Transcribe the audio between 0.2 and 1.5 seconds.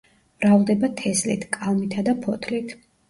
მრავლდება თესლით,